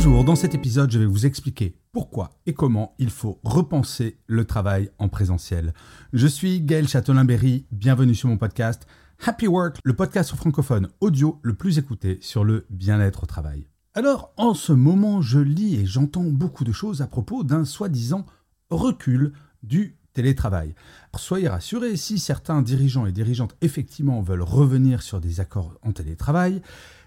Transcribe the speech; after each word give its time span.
Bonjour, 0.00 0.22
dans 0.22 0.36
cet 0.36 0.54
épisode, 0.54 0.92
je 0.92 0.98
vais 1.00 1.06
vous 1.06 1.26
expliquer 1.26 1.74
pourquoi 1.90 2.30
et 2.46 2.54
comment 2.54 2.94
il 3.00 3.10
faut 3.10 3.40
repenser 3.42 4.20
le 4.28 4.44
travail 4.44 4.90
en 5.00 5.08
présentiel. 5.08 5.74
Je 6.12 6.28
suis 6.28 6.60
Gaël 6.60 6.86
Châtelain-Berry, 6.86 7.66
bienvenue 7.72 8.14
sur 8.14 8.28
mon 8.28 8.36
podcast 8.36 8.86
Happy 9.26 9.48
Work, 9.48 9.78
le 9.82 9.96
podcast 9.96 10.36
francophone 10.36 10.88
audio 11.00 11.40
le 11.42 11.54
plus 11.54 11.78
écouté 11.78 12.18
sur 12.22 12.44
le 12.44 12.64
bien-être 12.70 13.24
au 13.24 13.26
travail. 13.26 13.66
Alors, 13.92 14.32
en 14.36 14.54
ce 14.54 14.72
moment, 14.72 15.20
je 15.20 15.40
lis 15.40 15.74
et 15.74 15.84
j'entends 15.84 16.22
beaucoup 16.22 16.62
de 16.62 16.70
choses 16.70 17.02
à 17.02 17.08
propos 17.08 17.42
d'un 17.42 17.64
soi-disant 17.64 18.24
recul 18.70 19.32
du 19.64 19.98
télétravail. 20.12 20.76
soyez 21.16 21.48
rassurés, 21.48 21.96
si 21.96 22.20
certains 22.20 22.62
dirigeants 22.62 23.06
et 23.06 23.12
dirigeantes 23.12 23.56
effectivement 23.62 24.22
veulent 24.22 24.42
revenir 24.42 25.02
sur 25.02 25.20
des 25.20 25.40
accords 25.40 25.76
en 25.82 25.90
télétravail, 25.90 26.62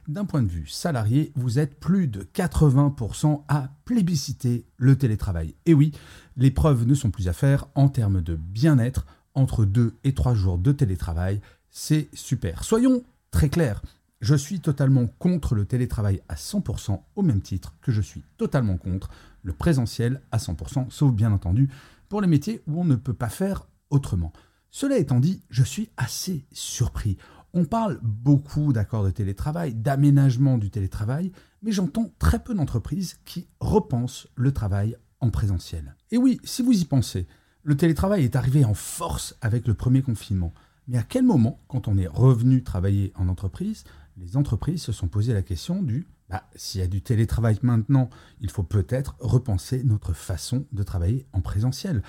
d'un 0.07 0.25
point 0.25 0.41
de 0.41 0.47
vue 0.47 0.67
salarié, 0.67 1.31
vous 1.35 1.59
êtes 1.59 1.79
plus 1.79 2.07
de 2.07 2.23
80% 2.23 3.43
à 3.47 3.69
plébisciter 3.85 4.65
le 4.77 4.97
télétravail. 4.97 5.55
Et 5.65 5.73
oui, 5.73 5.91
les 6.37 6.51
preuves 6.51 6.85
ne 6.85 6.93
sont 6.93 7.11
plus 7.11 7.27
à 7.27 7.33
faire 7.33 7.67
en 7.75 7.89
termes 7.89 8.21
de 8.21 8.35
bien-être. 8.35 9.05
Entre 9.33 9.63
2 9.63 9.95
et 10.03 10.13
3 10.13 10.33
jours 10.33 10.57
de 10.57 10.73
télétravail, 10.73 11.39
c'est 11.69 12.09
super. 12.13 12.65
Soyons 12.65 13.03
très 13.31 13.47
clairs, 13.47 13.81
je 14.19 14.35
suis 14.35 14.59
totalement 14.59 15.07
contre 15.07 15.55
le 15.55 15.65
télétravail 15.65 16.21
à 16.29 16.35
100% 16.35 17.01
au 17.15 17.21
même 17.23 17.41
titre 17.41 17.73
que 17.81 17.91
je 17.91 18.01
suis 18.01 18.23
totalement 18.37 18.77
contre 18.77 19.09
le 19.41 19.53
présentiel 19.53 20.21
à 20.31 20.37
100%, 20.37 20.91
sauf 20.91 21.13
bien 21.13 21.31
entendu 21.31 21.69
pour 22.09 22.21
les 22.21 22.27
métiers 22.27 22.61
où 22.67 22.79
on 22.79 22.85
ne 22.85 22.95
peut 22.95 23.13
pas 23.13 23.29
faire 23.29 23.67
autrement. 23.89 24.31
Cela 24.69 24.97
étant 24.97 25.19
dit, 25.19 25.41
je 25.49 25.63
suis 25.63 25.89
assez 25.97 26.45
surpris. 26.51 27.17
On 27.53 27.65
parle 27.65 27.99
beaucoup 28.01 28.71
d'accords 28.71 29.03
de 29.03 29.11
télétravail, 29.11 29.73
d'aménagement 29.73 30.57
du 30.57 30.69
télétravail, 30.69 31.31
mais 31.61 31.71
j'entends 31.71 32.11
très 32.17 32.39
peu 32.39 32.53
d'entreprises 32.53 33.19
qui 33.25 33.47
repensent 33.59 34.27
le 34.35 34.53
travail 34.53 34.95
en 35.19 35.29
présentiel. 35.29 35.95
Et 36.11 36.17
oui, 36.17 36.39
si 36.43 36.61
vous 36.61 36.79
y 36.79 36.85
pensez, 36.85 37.27
le 37.63 37.75
télétravail 37.75 38.23
est 38.23 38.35
arrivé 38.35 38.63
en 38.63 38.73
force 38.73 39.35
avec 39.41 39.67
le 39.67 39.73
premier 39.73 40.01
confinement. 40.01 40.53
Mais 40.87 40.97
à 40.97 41.03
quel 41.03 41.23
moment, 41.23 41.59
quand 41.67 41.87
on 41.87 41.97
est 41.97 42.07
revenu 42.07 42.63
travailler 42.63 43.11
en 43.15 43.27
entreprise, 43.27 43.83
les 44.17 44.37
entreprises 44.37 44.81
se 44.81 44.91
sont 44.91 45.07
posé 45.07 45.33
la 45.33 45.41
question 45.41 45.83
du 45.83 46.07
bah, 46.29 46.47
s'il 46.55 46.79
y 46.79 46.83
a 46.83 46.87
du 46.87 47.01
télétravail 47.01 47.59
maintenant, 47.61 48.09
il 48.39 48.49
faut 48.49 48.63
peut-être 48.63 49.17
repenser 49.19 49.83
notre 49.83 50.13
façon 50.13 50.65
de 50.71 50.81
travailler 50.81 51.25
en 51.33 51.41
présentiel. 51.41 52.03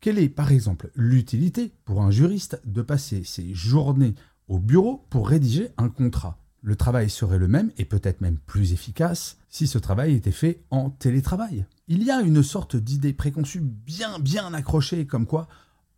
Quelle 0.00 0.18
est 0.18 0.30
par 0.30 0.50
exemple 0.50 0.90
l'utilité 0.94 1.74
pour 1.84 2.00
un 2.00 2.10
juriste 2.10 2.58
de 2.64 2.80
passer 2.80 3.22
ses 3.22 3.52
journées 3.52 4.14
au 4.48 4.58
bureau 4.58 5.04
pour 5.10 5.28
rédiger 5.28 5.70
un 5.76 5.88
contrat 5.88 6.38
Le 6.62 6.76
travail 6.76 7.10
serait 7.10 7.38
le 7.38 7.48
même 7.48 7.70
et 7.78 7.84
peut-être 7.84 8.20
même 8.20 8.38
plus 8.38 8.72
efficace 8.72 9.38
si 9.48 9.66
ce 9.66 9.78
travail 9.78 10.14
était 10.14 10.32
fait 10.32 10.62
en 10.70 10.90
télétravail. 10.90 11.66
Il 11.88 12.02
y 12.02 12.10
a 12.10 12.20
une 12.20 12.42
sorte 12.42 12.76
d'idée 12.76 13.12
préconçue 13.12 13.60
bien 13.60 14.18
bien 14.18 14.52
accrochée 14.54 15.06
comme 15.06 15.26
quoi 15.26 15.48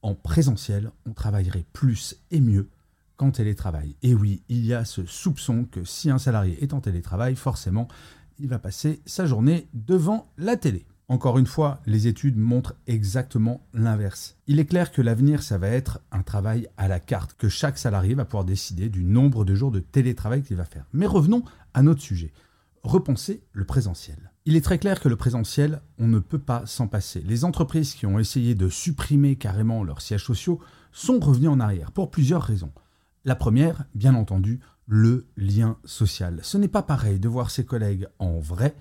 en 0.02 0.14
présentiel 0.14 0.90
on 1.06 1.12
travaillerait 1.12 1.66
plus 1.72 2.16
et 2.30 2.40
mieux 2.40 2.68
qu'en 3.16 3.30
télétravail. 3.30 3.96
Et 4.02 4.14
oui, 4.14 4.42
il 4.48 4.64
y 4.64 4.74
a 4.74 4.84
ce 4.84 5.04
soupçon 5.04 5.64
que 5.64 5.84
si 5.84 6.08
un 6.08 6.18
salarié 6.18 6.62
est 6.62 6.72
en 6.72 6.80
télétravail, 6.80 7.34
forcément, 7.34 7.88
il 8.38 8.48
va 8.48 8.58
passer 8.58 9.00
sa 9.06 9.26
journée 9.26 9.68
devant 9.74 10.30
la 10.38 10.56
télé. 10.56 10.86
Encore 11.10 11.38
une 11.38 11.46
fois, 11.46 11.80
les 11.86 12.06
études 12.06 12.36
montrent 12.36 12.74
exactement 12.86 13.66
l'inverse. 13.72 14.36
Il 14.46 14.60
est 14.60 14.66
clair 14.66 14.92
que 14.92 15.00
l'avenir, 15.00 15.42
ça 15.42 15.56
va 15.56 15.68
être 15.68 16.00
un 16.12 16.22
travail 16.22 16.68
à 16.76 16.86
la 16.86 17.00
carte, 17.00 17.34
que 17.38 17.48
chaque 17.48 17.78
salarié 17.78 18.14
va 18.14 18.26
pouvoir 18.26 18.44
décider 18.44 18.90
du 18.90 19.04
nombre 19.04 19.46
de 19.46 19.54
jours 19.54 19.70
de 19.70 19.80
télétravail 19.80 20.42
qu'il 20.42 20.58
va 20.58 20.66
faire. 20.66 20.84
Mais 20.92 21.06
revenons 21.06 21.44
à 21.72 21.82
notre 21.82 22.02
sujet. 22.02 22.30
Repenser 22.82 23.42
le 23.52 23.64
présentiel. 23.64 24.32
Il 24.44 24.54
est 24.54 24.60
très 24.60 24.78
clair 24.78 25.00
que 25.00 25.08
le 25.08 25.16
présentiel, 25.16 25.80
on 25.98 26.08
ne 26.08 26.18
peut 26.18 26.38
pas 26.38 26.66
s'en 26.66 26.88
passer. 26.88 27.22
Les 27.22 27.46
entreprises 27.46 27.94
qui 27.94 28.04
ont 28.04 28.18
essayé 28.18 28.54
de 28.54 28.68
supprimer 28.68 29.36
carrément 29.36 29.84
leurs 29.84 30.02
sièges 30.02 30.24
sociaux 30.24 30.60
sont 30.92 31.20
revenues 31.20 31.48
en 31.48 31.60
arrière 31.60 31.90
pour 31.90 32.10
plusieurs 32.10 32.42
raisons. 32.42 32.72
La 33.24 33.34
première, 33.34 33.84
bien 33.94 34.14
entendu, 34.14 34.60
le 34.86 35.26
lien 35.38 35.78
social. 35.84 36.40
Ce 36.42 36.58
n'est 36.58 36.68
pas 36.68 36.82
pareil 36.82 37.18
de 37.18 37.28
voir 37.28 37.50
ses 37.50 37.64
collègues 37.64 38.08
en 38.18 38.38
vrai 38.40 38.74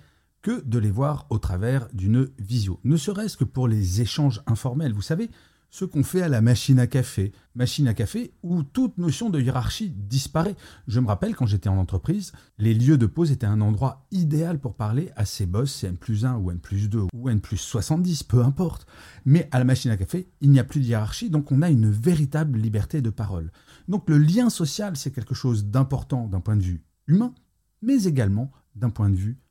que 0.48 0.64
de 0.66 0.80
les 0.80 0.92
voir 0.92 1.28
au 1.30 1.40
travers 1.40 1.90
d'une 1.92 2.30
visio. 2.40 2.80
Ne 2.86 2.96
serait-ce 2.96 3.36
que 3.36 3.44
pour 3.44 3.68
les 3.68 4.00
échanges 4.00 4.42
informels. 4.48 4.94
Vous 4.94 5.02
savez, 5.02 5.30
ce 5.70 5.84
qu'on 5.84 6.06
fait 6.06 6.22
à 6.22 6.30
la 6.30 6.40
machine 6.40 6.80
à 6.80 6.88
café. 6.88 7.34
Machine 7.54 7.86
à 7.90 7.94
café 7.94 8.32
où 8.44 8.64
toute 8.64 8.98
notion 8.98 9.30
de 9.30 9.42
hiérarchie 9.42 9.90
disparaît. 9.90 10.56
Je 10.88 11.02
me 11.02 11.08
rappelle 11.08 11.36
quand 11.36 11.48
j'étais 11.48 11.68
en 11.68 11.78
entreprise, 11.78 12.32
les 12.60 12.74
lieux 12.74 12.98
de 12.98 13.08
pause 13.08 13.34
étaient 13.34 13.46
un 13.46 13.60
endroit 13.60 14.08
idéal 14.12 14.58
pour 14.58 14.76
parler 14.76 15.12
à 15.18 15.26
ses 15.26 15.46
boss, 15.46 15.70
c'est 15.70 15.88
N 15.88 15.98
plus 15.98 16.24
1 16.24 16.38
ou 16.38 16.50
N 16.50 16.60
plus 16.60 16.88
2 16.88 17.08
ou 17.14 17.28
N 17.28 17.42
plus 17.42 17.58
70, 17.58 18.24
peu 18.24 18.42
importe. 18.42 18.88
Mais 19.26 19.50
à 19.52 19.60
la 19.60 19.66
machine 19.66 19.92
à 19.92 19.98
café, 19.98 20.30
il 20.40 20.52
n'y 20.52 20.60
a 20.60 20.64
plus 20.64 20.80
de 20.80 20.86
hiérarchie, 20.86 21.30
donc 21.30 21.52
on 21.52 21.62
a 21.62 21.70
une 21.70 21.92
véritable 21.92 22.58
liberté 22.58 23.02
de 23.02 23.10
parole. 23.10 23.52
Donc 23.90 24.10
le 24.10 24.18
lien 24.18 24.50
social, 24.50 24.96
c'est 24.96 25.12
quelque 25.12 25.36
chose 25.36 25.66
d'important 25.66 26.26
d'un 26.26 26.40
point 26.40 26.56
de 26.56 26.64
vue 26.64 26.86
humain, 27.06 27.34
mais 27.82 28.06
également 28.06 28.50
d'un 28.76 28.92
point 28.92 29.10
de 29.10 29.18
vue 29.18 29.42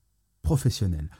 professionnel 0.47 1.11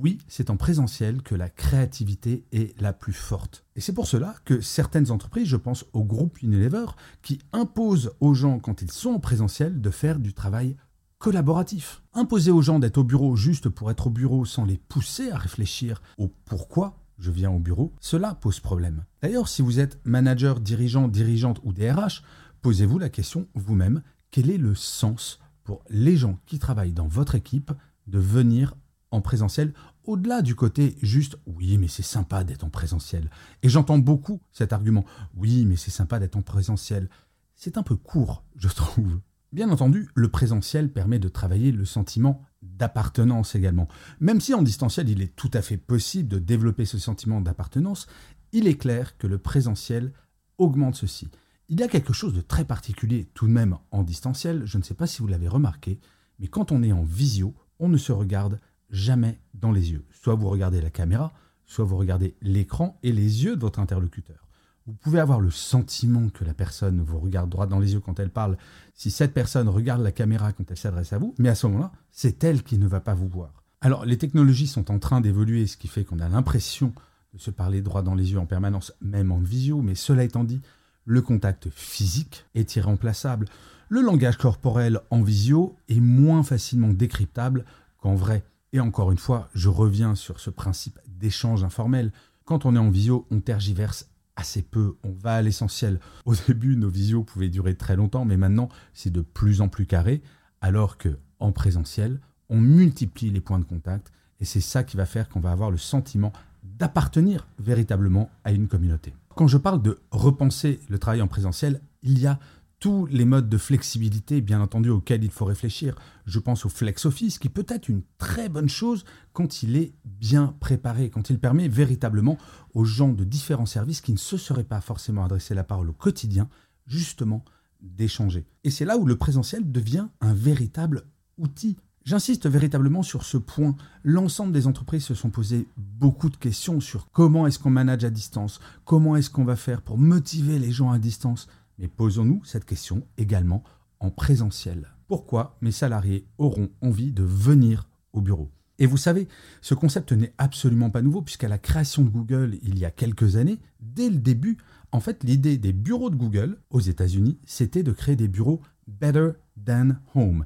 oui, 0.00 0.18
c'est 0.26 0.48
en 0.48 0.56
présentiel 0.56 1.20
que 1.20 1.34
la 1.34 1.50
créativité 1.50 2.46
est 2.50 2.80
la 2.80 2.94
plus 2.94 3.12
forte. 3.12 3.66
Et 3.76 3.82
c'est 3.82 3.92
pour 3.92 4.06
cela 4.06 4.34
que 4.46 4.62
certaines 4.62 5.10
entreprises, 5.10 5.48
je 5.48 5.56
pense 5.56 5.84
au 5.92 6.02
groupe 6.02 6.40
Unilever, 6.40 6.86
qui 7.20 7.40
imposent 7.52 8.12
aux 8.20 8.32
gens, 8.32 8.58
quand 8.58 8.80
ils 8.80 8.90
sont 8.90 9.10
en 9.10 9.20
présentiel, 9.20 9.82
de 9.82 9.90
faire 9.90 10.18
du 10.18 10.32
travail 10.32 10.76
collaboratif. 11.18 12.02
Imposer 12.14 12.50
aux 12.50 12.62
gens 12.62 12.78
d'être 12.78 12.96
au 12.96 13.04
bureau 13.04 13.36
juste 13.36 13.68
pour 13.68 13.90
être 13.90 14.06
au 14.06 14.10
bureau 14.10 14.46
sans 14.46 14.64
les 14.64 14.78
pousser 14.78 15.30
à 15.30 15.36
réfléchir 15.36 16.00
au 16.16 16.28
pourquoi 16.46 16.96
je 17.18 17.30
viens 17.30 17.50
au 17.50 17.58
bureau, 17.58 17.92
cela 18.00 18.34
pose 18.34 18.60
problème. 18.60 19.04
D'ailleurs, 19.20 19.48
si 19.48 19.60
vous 19.60 19.78
êtes 19.78 20.00
manager, 20.06 20.58
dirigeant, 20.58 21.06
dirigeante 21.06 21.60
ou 21.64 21.74
DRH, 21.74 22.22
posez-vous 22.62 22.98
la 22.98 23.10
question 23.10 23.46
vous-même, 23.54 24.02
quel 24.30 24.50
est 24.50 24.58
le 24.58 24.74
sens 24.74 25.38
pour 25.64 25.84
les 25.90 26.16
gens 26.16 26.38
qui 26.46 26.58
travaillent 26.58 26.94
dans 26.94 27.08
votre 27.08 27.34
équipe 27.34 27.72
de 28.06 28.18
venir 28.18 28.74
en 29.10 29.20
présentiel, 29.20 29.74
au-delà 30.04 30.42
du 30.42 30.54
côté 30.54 30.96
juste 31.02 31.36
oui, 31.46 31.78
mais 31.78 31.88
c'est 31.88 32.02
sympa 32.02 32.44
d'être 32.44 32.64
en 32.64 32.70
présentiel. 32.70 33.30
Et 33.62 33.68
j'entends 33.68 33.98
beaucoup 33.98 34.40
cet 34.52 34.72
argument 34.72 35.04
oui, 35.34 35.64
mais 35.66 35.76
c'est 35.76 35.90
sympa 35.90 36.18
d'être 36.18 36.36
en 36.36 36.42
présentiel. 36.42 37.08
C'est 37.54 37.78
un 37.78 37.82
peu 37.82 37.96
court, 37.96 38.44
je 38.56 38.68
trouve. 38.68 39.20
Bien 39.52 39.68
entendu, 39.68 40.08
le 40.14 40.28
présentiel 40.30 40.90
permet 40.90 41.18
de 41.18 41.28
travailler 41.28 41.72
le 41.72 41.84
sentiment 41.84 42.42
d'appartenance 42.62 43.54
également. 43.54 43.86
Même 44.18 44.40
si 44.40 44.54
en 44.54 44.62
distanciel, 44.62 45.10
il 45.10 45.20
est 45.20 45.36
tout 45.36 45.50
à 45.52 45.60
fait 45.60 45.76
possible 45.76 46.28
de 46.28 46.38
développer 46.38 46.86
ce 46.86 46.98
sentiment 46.98 47.40
d'appartenance, 47.40 48.06
il 48.52 48.66
est 48.66 48.78
clair 48.78 49.18
que 49.18 49.26
le 49.26 49.38
présentiel 49.38 50.12
augmente 50.58 50.94
ceci. 50.94 51.28
Il 51.68 51.80
y 51.80 51.82
a 51.82 51.88
quelque 51.88 52.12
chose 52.12 52.34
de 52.34 52.40
très 52.40 52.64
particulier 52.64 53.28
tout 53.34 53.46
de 53.46 53.52
même 53.52 53.76
en 53.90 54.02
distanciel, 54.02 54.62
je 54.64 54.78
ne 54.78 54.82
sais 54.82 54.94
pas 54.94 55.06
si 55.06 55.20
vous 55.20 55.28
l'avez 55.28 55.48
remarqué, 55.48 56.00
mais 56.38 56.48
quand 56.48 56.72
on 56.72 56.82
est 56.82 56.92
en 56.92 57.02
visio, 57.02 57.54
on 57.82 57.88
ne 57.88 57.98
se 57.98 58.12
regarde 58.12 58.60
jamais 58.90 59.38
dans 59.54 59.72
les 59.72 59.90
yeux. 59.90 60.04
Soit 60.10 60.36
vous 60.36 60.48
regardez 60.48 60.80
la 60.80 60.88
caméra, 60.88 61.32
soit 61.66 61.84
vous 61.84 61.96
regardez 61.96 62.36
l'écran 62.40 62.96
et 63.02 63.12
les 63.12 63.44
yeux 63.44 63.56
de 63.56 63.60
votre 63.60 63.80
interlocuteur. 63.80 64.46
Vous 64.86 64.92
pouvez 64.94 65.18
avoir 65.18 65.40
le 65.40 65.50
sentiment 65.50 66.28
que 66.28 66.44
la 66.44 66.54
personne 66.54 67.02
vous 67.02 67.18
regarde 67.18 67.50
droit 67.50 67.66
dans 67.66 67.80
les 67.80 67.92
yeux 67.94 68.00
quand 68.00 68.20
elle 68.20 68.30
parle, 68.30 68.56
si 68.94 69.10
cette 69.10 69.34
personne 69.34 69.68
regarde 69.68 70.00
la 70.00 70.12
caméra 70.12 70.52
quand 70.52 70.70
elle 70.70 70.76
s'adresse 70.76 71.12
à 71.12 71.18
vous, 71.18 71.34
mais 71.38 71.48
à 71.48 71.54
ce 71.54 71.66
moment-là, 71.66 71.92
c'est 72.12 72.42
elle 72.44 72.62
qui 72.62 72.78
ne 72.78 72.86
va 72.86 73.00
pas 73.00 73.14
vous 73.14 73.28
voir. 73.28 73.64
Alors 73.80 74.04
les 74.04 74.18
technologies 74.18 74.68
sont 74.68 74.90
en 74.92 75.00
train 75.00 75.20
d'évoluer, 75.20 75.66
ce 75.66 75.76
qui 75.76 75.88
fait 75.88 76.04
qu'on 76.04 76.20
a 76.20 76.28
l'impression 76.28 76.92
de 77.34 77.38
se 77.38 77.50
parler 77.50 77.80
droit 77.80 78.02
dans 78.02 78.14
les 78.14 78.32
yeux 78.32 78.38
en 78.38 78.46
permanence, 78.46 78.92
même 79.00 79.32
en 79.32 79.38
visio, 79.38 79.82
mais 79.82 79.96
cela 79.96 80.22
étant 80.22 80.44
dit, 80.44 80.60
le 81.04 81.20
contact 81.20 81.68
physique 81.70 82.44
est 82.54 82.76
irremplaçable. 82.76 83.46
Le 83.92 84.00
langage 84.00 84.38
corporel 84.38 85.00
en 85.10 85.20
visio 85.20 85.76
est 85.90 86.00
moins 86.00 86.42
facilement 86.42 86.94
décryptable 86.94 87.66
qu'en 87.98 88.14
vrai. 88.14 88.42
Et 88.72 88.80
encore 88.80 89.12
une 89.12 89.18
fois, 89.18 89.50
je 89.54 89.68
reviens 89.68 90.14
sur 90.14 90.40
ce 90.40 90.48
principe 90.48 90.98
d'échange 91.06 91.62
informel. 91.62 92.10
Quand 92.46 92.64
on 92.64 92.74
est 92.74 92.78
en 92.78 92.88
visio, 92.88 93.26
on 93.30 93.40
tergiverse 93.40 94.08
assez 94.34 94.62
peu, 94.62 94.96
on 95.04 95.10
va 95.10 95.34
à 95.34 95.42
l'essentiel. 95.42 96.00
Au 96.24 96.34
début, 96.34 96.74
nos 96.76 96.88
visios 96.88 97.22
pouvaient 97.22 97.50
durer 97.50 97.74
très 97.74 97.94
longtemps, 97.94 98.24
mais 98.24 98.38
maintenant, 98.38 98.70
c'est 98.94 99.10
de 99.10 99.20
plus 99.20 99.60
en 99.60 99.68
plus 99.68 99.84
carré. 99.84 100.22
alors 100.62 100.96
que 100.96 101.18
en 101.38 101.52
présentiel, 101.52 102.18
on 102.48 102.62
multiplie 102.62 103.28
les 103.28 103.42
points 103.42 103.58
de 103.58 103.64
contact 103.66 104.10
et 104.40 104.46
c'est 104.46 104.62
ça 104.62 104.84
qui 104.84 104.96
va 104.96 105.04
faire 105.04 105.28
qu'on 105.28 105.40
va 105.40 105.52
avoir 105.52 105.70
le 105.70 105.76
sentiment 105.76 106.32
d'appartenir 106.62 107.46
véritablement 107.58 108.30
à 108.44 108.52
une 108.52 108.68
communauté. 108.68 109.12
Quand 109.34 109.48
je 109.48 109.58
parle 109.58 109.82
de 109.82 109.98
repenser 110.12 110.80
le 110.88 110.98
travail 110.98 111.20
en 111.20 111.28
présentiel, 111.28 111.82
il 112.02 112.18
y 112.18 112.26
a 112.26 112.38
tous 112.82 113.06
les 113.06 113.24
modes 113.24 113.48
de 113.48 113.58
flexibilité, 113.58 114.40
bien 114.40 114.60
entendu, 114.60 114.90
auxquels 114.90 115.22
il 115.22 115.30
faut 115.30 115.44
réfléchir. 115.44 115.94
Je 116.26 116.40
pense 116.40 116.66
au 116.66 116.68
flex 116.68 117.06
office, 117.06 117.38
qui 117.38 117.48
peut 117.48 117.64
être 117.68 117.88
une 117.88 118.02
très 118.18 118.48
bonne 118.48 118.68
chose 118.68 119.04
quand 119.32 119.62
il 119.62 119.76
est 119.76 119.92
bien 120.04 120.56
préparé, 120.58 121.08
quand 121.08 121.30
il 121.30 121.38
permet 121.38 121.68
véritablement 121.68 122.38
aux 122.74 122.84
gens 122.84 123.12
de 123.12 123.22
différents 123.22 123.66
services 123.66 124.00
qui 124.00 124.10
ne 124.10 124.18
se 124.18 124.36
seraient 124.36 124.64
pas 124.64 124.80
forcément 124.80 125.24
adressés 125.24 125.54
la 125.54 125.62
parole 125.62 125.90
au 125.90 125.92
quotidien, 125.92 126.48
justement, 126.88 127.44
d'échanger. 127.80 128.46
Et 128.64 128.70
c'est 128.70 128.84
là 128.84 128.98
où 128.98 129.06
le 129.06 129.14
présentiel 129.14 129.70
devient 129.70 130.08
un 130.20 130.34
véritable 130.34 131.04
outil. 131.38 131.76
J'insiste 132.04 132.48
véritablement 132.48 133.04
sur 133.04 133.22
ce 133.22 133.36
point. 133.36 133.76
L'ensemble 134.02 134.50
des 134.50 134.66
entreprises 134.66 135.04
se 135.04 135.14
sont 135.14 135.30
posées 135.30 135.68
beaucoup 135.76 136.30
de 136.30 136.36
questions 136.36 136.80
sur 136.80 137.12
comment 137.12 137.46
est-ce 137.46 137.60
qu'on 137.60 137.70
manage 137.70 138.02
à 138.02 138.10
distance, 138.10 138.58
comment 138.84 139.14
est-ce 139.14 139.30
qu'on 139.30 139.44
va 139.44 139.54
faire 139.54 139.82
pour 139.82 139.98
motiver 139.98 140.58
les 140.58 140.72
gens 140.72 140.90
à 140.90 140.98
distance. 140.98 141.46
Mais 141.78 141.88
posons-nous 141.88 142.44
cette 142.44 142.64
question 142.64 143.06
également 143.16 143.62
en 144.00 144.10
présentiel. 144.10 144.88
Pourquoi 145.08 145.56
mes 145.60 145.72
salariés 145.72 146.26
auront 146.38 146.70
envie 146.80 147.12
de 147.12 147.22
venir 147.22 147.88
au 148.12 148.20
bureau? 148.20 148.50
Et 148.78 148.86
vous 148.86 148.96
savez, 148.96 149.28
ce 149.60 149.74
concept 149.74 150.12
n'est 150.12 150.34
absolument 150.38 150.90
pas 150.90 151.02
nouveau 151.02 151.22
puisqu'à 151.22 151.48
la 151.48 151.58
création 151.58 152.02
de 152.02 152.08
Google 152.08 152.58
il 152.62 152.78
y 152.78 152.84
a 152.84 152.90
quelques 152.90 153.36
années, 153.36 153.60
dès 153.80 154.10
le 154.10 154.16
début, 154.16 154.58
en 154.90 155.00
fait 155.00 155.22
l'idée 155.22 155.58
des 155.58 155.72
bureaux 155.72 156.10
de 156.10 156.16
Google 156.16 156.58
aux 156.70 156.80
États-Unis, 156.80 157.38
c'était 157.44 157.82
de 157.82 157.92
créer 157.92 158.16
des 158.16 158.28
bureaux 158.28 158.60
better 158.88 159.30
than 159.64 159.90
home, 160.14 160.44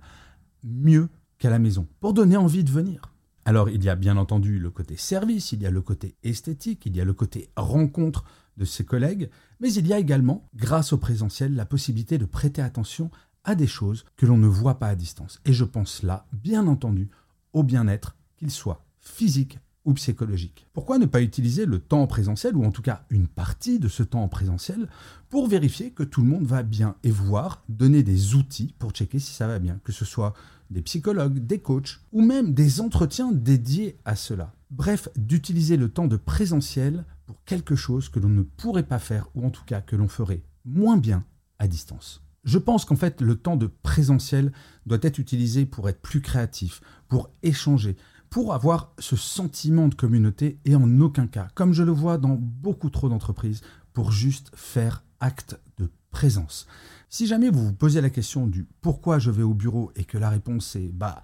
mieux 0.63 1.09
qu'à 1.39 1.51
la 1.51 1.59
maison, 1.59 1.87
pour 2.01 2.13
donner 2.13 2.37
envie 2.37 2.65
de 2.65 2.71
venir. 2.71 3.13
Alors 3.47 3.71
il 3.71 3.85
y 3.85 3.89
a 3.89 3.95
bien 3.95 4.17
entendu 4.17 4.59
le 4.59 4.71
côté 4.71 4.97
service, 4.97 5.53
il 5.53 5.63
y 5.63 5.67
a 5.67 5.71
le 5.71 5.81
côté 5.81 6.17
esthétique, 6.25 6.85
il 6.85 6.97
y 6.97 7.01
a 7.01 7.05
le 7.05 7.13
côté 7.13 7.49
rencontre 7.57 8.25
de 8.57 8.65
ses 8.65 8.85
collègues, 8.85 9.31
mais 9.61 9.73
il 9.73 9.87
y 9.87 9.93
a 9.93 10.01
également, 10.01 10.51
grâce 10.57 10.93
au 10.93 10.99
présentiel, 10.99 11.55
la 11.55 11.65
possibilité 11.65 12.19
de 12.19 12.25
prêter 12.25 12.61
attention 12.61 13.09
à 13.45 13.55
des 13.55 13.69
choses 13.69 14.05
que 14.17 14.27
l'on 14.27 14.37
ne 14.37 14.49
voit 14.49 14.81
pas 14.81 14.89
à 14.89 14.97
distance. 14.97 15.41
Et 15.45 15.53
je 15.53 15.63
pense 15.63 16.03
là, 16.03 16.27
bien 16.33 16.67
entendu, 16.67 17.09
au 17.53 17.63
bien-être, 17.63 18.17
qu'il 18.37 18.51
soit 18.51 18.85
physique 18.99 19.61
ou 19.87 19.95
psychologique. 19.95 20.67
Pourquoi 20.75 20.99
ne 20.99 21.07
pas 21.07 21.23
utiliser 21.23 21.65
le 21.65 21.79
temps 21.79 22.03
en 22.03 22.07
présentiel, 22.07 22.57
ou 22.57 22.65
en 22.65 22.73
tout 22.73 22.83
cas 22.83 23.07
une 23.09 23.29
partie 23.29 23.79
de 23.79 23.89
ce 23.89 24.03
temps 24.03 24.23
en 24.23 24.29
présentiel, 24.29 24.89
pour 25.31 25.49
vérifier 25.49 25.93
que 25.93 26.03
tout 26.03 26.21
le 26.21 26.29
monde 26.29 26.45
va 26.45 26.63
bien 26.63 26.97
et 27.03 27.11
voir 27.11 27.63
donner 27.69 28.03
des 28.03 28.35
outils 28.35 28.75
pour 28.79 28.91
checker 28.91 29.19
si 29.19 29.33
ça 29.33 29.47
va 29.47 29.59
bien, 29.59 29.81
que 29.85 29.93
ce 29.93 30.05
soit 30.05 30.35
des 30.71 30.83
psychologues, 30.83 31.39
des 31.39 31.61
coachs, 31.61 32.01
ou 32.13 32.21
même 32.21 32.53
des 32.53 32.81
entretiens 32.81 33.33
dédiés 33.33 33.97
à 34.05 34.17
cela. 34.17 34.53
Bref, 34.71 35.09
d'utiliser 35.17 35.77
le 35.77 35.89
temps 35.89 36.09
de 36.09 36.17
présentiel 36.17 37.05
pour 37.25 37.43
quelque 37.45 37.77
chose 37.77 38.09
que 38.09 38.19
l'on 38.19 38.29
ne 38.29 38.43
pourrait 38.43 38.83
pas 38.83 38.99
faire, 38.99 39.29
ou 39.35 39.47
en 39.47 39.51
tout 39.51 39.65
cas 39.65 39.81
que 39.81 39.97
l'on 39.97 40.09
ferait 40.09 40.43
moins 40.65 40.97
bien 40.97 41.25
à 41.59 41.69
distance. 41.69 42.23
Je 42.43 42.59
pense 42.59 42.85
qu'en 42.85 42.97
fait, 42.97 43.21
le 43.21 43.35
temps 43.35 43.57
de 43.57 43.67
présentiel 43.67 44.53
doit 44.87 44.99
être 45.03 45.19
utilisé 45.19 45.67
pour 45.67 45.89
être 45.89 46.01
plus 46.01 46.21
créatif, 46.21 46.81
pour 47.09 47.31
échanger, 47.43 47.97
pour 48.31 48.55
avoir 48.55 48.93
ce 48.99 49.17
sentiment 49.17 49.89
de 49.89 49.95
communauté 49.95 50.59
et 50.65 50.75
en 50.75 51.01
aucun 51.01 51.27
cas, 51.27 51.49
comme 51.55 51.73
je 51.73 51.83
le 51.83 51.93
vois 51.93 52.19
dans 52.19 52.37
beaucoup 52.39 52.91
trop 52.91 53.09
d'entreprises, 53.09 53.63
pour 53.93 54.13
juste 54.13 54.51
faire 54.55 55.05
acte 55.21 55.59
de 55.79 55.91
présence. 56.11 56.67
Si 57.09 57.27
jamais 57.27 57.51
vous 57.51 57.65
vous 57.65 57.73
posez 57.73 58.01
la 58.01 58.11
question 58.11 58.47
du 58.47 58.67
pourquoi 58.81 59.19
je 59.19 59.31
vais 59.31 59.43
au 59.43 59.55
bureau 59.55 59.93
et 59.97 60.05
que 60.05 60.19
la 60.19 60.29
réponse 60.29 60.77
est 60.77 60.93
bah 60.93 61.23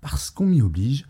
parce 0.00 0.30
qu'on 0.30 0.46
m'y 0.46 0.62
oblige, 0.62 1.06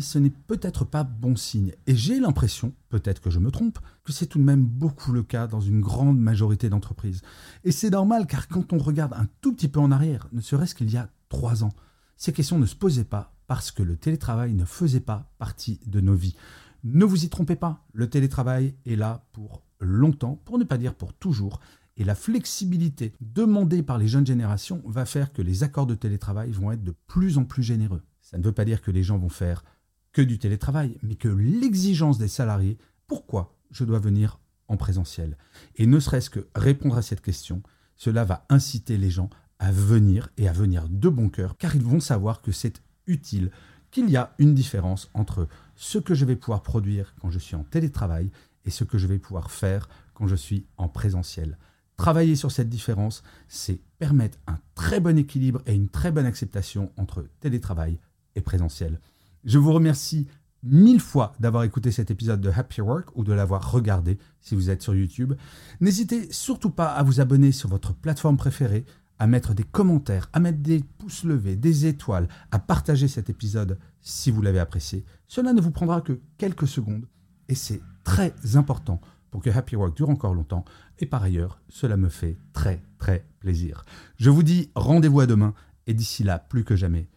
ce 0.00 0.18
n'est 0.18 0.30
peut-être 0.30 0.84
pas 0.84 1.04
bon 1.04 1.36
signe. 1.36 1.72
Et 1.86 1.94
j'ai 1.94 2.18
l'impression, 2.18 2.72
peut-être 2.88 3.20
que 3.20 3.30
je 3.30 3.38
me 3.38 3.50
trompe, 3.50 3.78
que 4.04 4.12
c'est 4.12 4.26
tout 4.26 4.38
de 4.38 4.44
même 4.44 4.64
beaucoup 4.64 5.12
le 5.12 5.22
cas 5.22 5.46
dans 5.46 5.60
une 5.60 5.80
grande 5.80 6.18
majorité 6.18 6.68
d'entreprises. 6.68 7.22
Et 7.64 7.72
c'est 7.72 7.90
normal 7.90 8.26
car 8.26 8.48
quand 8.48 8.72
on 8.72 8.78
regarde 8.78 9.14
un 9.14 9.26
tout 9.40 9.52
petit 9.52 9.68
peu 9.68 9.80
en 9.80 9.92
arrière, 9.92 10.28
ne 10.32 10.40
serait-ce 10.40 10.74
qu'il 10.74 10.90
y 10.90 10.96
a 10.96 11.10
trois 11.28 11.64
ans, 11.64 11.72
ces 12.16 12.32
questions 12.32 12.58
ne 12.58 12.66
se 12.66 12.76
posaient 12.76 13.04
pas 13.04 13.33
parce 13.46 13.70
que 13.70 13.82
le 13.82 13.96
télétravail 13.96 14.54
ne 14.54 14.64
faisait 14.64 15.00
pas 15.00 15.32
partie 15.38 15.80
de 15.86 16.00
nos 16.00 16.14
vies. 16.14 16.36
Ne 16.82 17.04
vous 17.04 17.24
y 17.24 17.28
trompez 17.28 17.56
pas, 17.56 17.84
le 17.92 18.08
télétravail 18.08 18.74
est 18.86 18.96
là 18.96 19.26
pour 19.32 19.62
longtemps, 19.80 20.40
pour 20.44 20.58
ne 20.58 20.64
pas 20.64 20.78
dire 20.78 20.94
pour 20.94 21.12
toujours, 21.14 21.60
et 21.96 22.04
la 22.04 22.14
flexibilité 22.14 23.14
demandée 23.20 23.82
par 23.82 23.98
les 23.98 24.08
jeunes 24.08 24.26
générations 24.26 24.82
va 24.86 25.04
faire 25.04 25.32
que 25.32 25.42
les 25.42 25.62
accords 25.62 25.86
de 25.86 25.94
télétravail 25.94 26.50
vont 26.50 26.72
être 26.72 26.82
de 26.82 26.94
plus 27.06 27.38
en 27.38 27.44
plus 27.44 27.62
généreux. 27.62 28.02
Ça 28.20 28.38
ne 28.38 28.42
veut 28.42 28.52
pas 28.52 28.64
dire 28.64 28.82
que 28.82 28.90
les 28.90 29.02
gens 29.02 29.18
vont 29.18 29.28
faire 29.28 29.64
que 30.12 30.22
du 30.22 30.38
télétravail, 30.38 30.98
mais 31.02 31.14
que 31.14 31.28
l'exigence 31.28 32.18
des 32.18 32.28
salariés, 32.28 32.78
pourquoi 33.06 33.56
je 33.70 33.84
dois 33.84 33.98
venir 33.98 34.40
en 34.68 34.76
présentiel? 34.76 35.36
Et 35.76 35.86
ne 35.86 36.00
serait-ce 36.00 36.30
que 36.30 36.48
répondre 36.54 36.96
à 36.96 37.02
cette 37.02 37.20
question, 37.20 37.62
cela 37.96 38.24
va 38.24 38.46
inciter 38.48 38.96
les 38.96 39.10
gens 39.10 39.30
à 39.58 39.70
venir 39.72 40.30
et 40.36 40.48
à 40.48 40.52
venir 40.52 40.88
de 40.88 41.08
bon 41.08 41.28
cœur, 41.28 41.56
car 41.56 41.76
ils 41.76 41.82
vont 41.82 42.00
savoir 42.00 42.42
que 42.42 42.52
c'est 42.52 42.82
utile, 43.06 43.50
qu'il 43.90 44.10
y 44.10 44.16
a 44.16 44.34
une 44.38 44.54
différence 44.54 45.10
entre 45.14 45.48
ce 45.76 45.98
que 45.98 46.14
je 46.14 46.24
vais 46.24 46.36
pouvoir 46.36 46.62
produire 46.62 47.14
quand 47.20 47.30
je 47.30 47.38
suis 47.38 47.56
en 47.56 47.64
télétravail 47.64 48.30
et 48.64 48.70
ce 48.70 48.84
que 48.84 48.98
je 48.98 49.06
vais 49.06 49.18
pouvoir 49.18 49.50
faire 49.50 49.88
quand 50.14 50.26
je 50.26 50.34
suis 50.34 50.66
en 50.76 50.88
présentiel. 50.88 51.58
Travailler 51.96 52.34
sur 52.34 52.50
cette 52.50 52.68
différence, 52.68 53.22
c'est 53.46 53.80
permettre 53.98 54.38
un 54.48 54.58
très 54.74 54.98
bon 54.98 55.16
équilibre 55.16 55.62
et 55.66 55.74
une 55.74 55.88
très 55.88 56.10
bonne 56.10 56.26
acceptation 56.26 56.90
entre 56.96 57.28
télétravail 57.40 57.98
et 58.34 58.40
présentiel. 58.40 59.00
Je 59.44 59.58
vous 59.58 59.72
remercie 59.72 60.26
mille 60.64 61.00
fois 61.00 61.34
d'avoir 61.38 61.62
écouté 61.62 61.92
cet 61.92 62.10
épisode 62.10 62.40
de 62.40 62.50
Happy 62.50 62.80
Work 62.80 63.10
ou 63.14 63.22
de 63.22 63.32
l'avoir 63.32 63.70
regardé 63.70 64.18
si 64.40 64.54
vous 64.54 64.70
êtes 64.70 64.82
sur 64.82 64.94
YouTube. 64.94 65.34
N'hésitez 65.80 66.32
surtout 66.32 66.70
pas 66.70 66.88
à 66.88 67.02
vous 67.02 67.20
abonner 67.20 67.52
sur 67.52 67.68
votre 67.68 67.94
plateforme 67.94 68.38
préférée 68.38 68.84
à 69.18 69.26
mettre 69.26 69.54
des 69.54 69.64
commentaires, 69.64 70.28
à 70.32 70.40
mettre 70.40 70.58
des 70.58 70.82
pouces 70.98 71.24
levés, 71.24 71.56
des 71.56 71.86
étoiles, 71.86 72.28
à 72.50 72.58
partager 72.58 73.08
cet 73.08 73.30
épisode 73.30 73.78
si 74.00 74.30
vous 74.30 74.42
l'avez 74.42 74.58
apprécié. 74.58 75.04
Cela 75.26 75.52
ne 75.52 75.60
vous 75.60 75.70
prendra 75.70 76.00
que 76.00 76.20
quelques 76.38 76.68
secondes 76.68 77.06
et 77.48 77.54
c'est 77.54 77.80
très 78.02 78.34
important 78.54 79.00
pour 79.30 79.42
que 79.42 79.50
Happy 79.50 79.76
Work 79.76 79.96
dure 79.96 80.10
encore 80.10 80.34
longtemps. 80.34 80.64
Et 80.98 81.06
par 81.06 81.22
ailleurs, 81.22 81.60
cela 81.68 81.96
me 81.96 82.08
fait 82.08 82.38
très 82.52 82.82
très 82.98 83.26
plaisir. 83.40 83.84
Je 84.16 84.30
vous 84.30 84.42
dis 84.42 84.70
rendez-vous 84.74 85.20
à 85.20 85.26
demain 85.26 85.54
et 85.86 85.94
d'ici 85.94 86.22
là, 86.22 86.38
plus 86.38 86.64
que 86.64 86.76
jamais, 86.76 87.08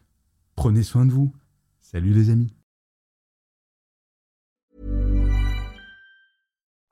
prenez 0.55 0.83
soin 0.83 1.05
de 1.05 1.11
vous. 1.11 1.31
Salut 1.79 2.13
les 2.13 2.29
amis. 2.29 2.56